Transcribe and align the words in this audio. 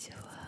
весело. 0.00 0.39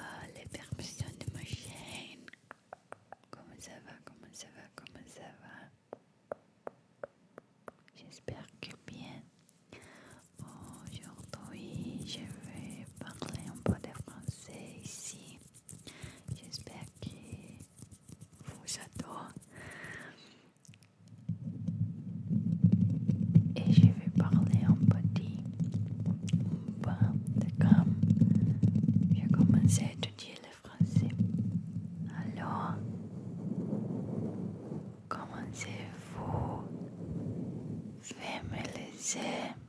je 35.54 35.66
vous 36.16 36.62
fais 38.00 38.40
me 38.50 39.61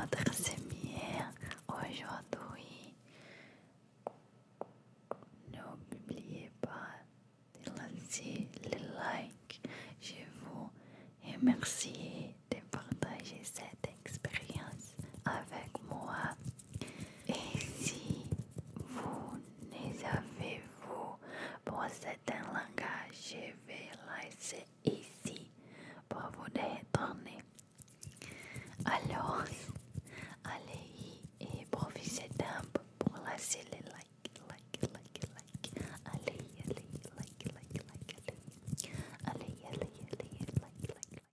notre 0.00 0.34
séminaire 0.34 1.30
aujourd'hui. 1.68 2.94
N'oubliez 5.52 6.50
pas 6.60 6.88
de 7.64 7.94
laisser 7.94 8.48
le 8.64 8.78
like. 8.94 9.60
Je 10.00 10.14
vous 10.42 10.70
remercie. 11.32 12.15